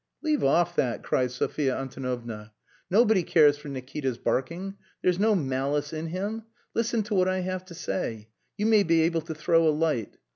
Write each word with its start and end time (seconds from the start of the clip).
"Leave 0.23 0.43
off 0.43 0.75
that!" 0.75 1.03
cried 1.03 1.29
Sophia 1.29 1.77
Antonovna. 1.77 2.51
"Nobody 2.89 3.21
cares 3.21 3.59
for 3.59 3.67
Nikita's 3.69 4.17
barking. 4.17 4.73
There's 5.03 5.19
no 5.19 5.35
malice 5.35 5.93
in 5.93 6.07
him. 6.07 6.41
Listen 6.73 7.03
to 7.03 7.13
what 7.13 7.27
I 7.27 7.41
have 7.41 7.65
to 7.65 7.75
say. 7.75 8.27
You 8.57 8.65
may 8.65 8.81
be 8.81 9.01
able 9.01 9.21
to 9.21 9.35
throw 9.35 9.67
a 9.67 9.69
light. 9.69 10.17